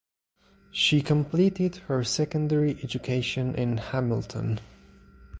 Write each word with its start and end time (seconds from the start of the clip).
She 0.71 1.03
completed 1.03 1.75
her 1.85 2.03
secondary 2.03 2.71
education 2.81 3.53
in 3.53 3.77
Hamilton. 3.77 4.59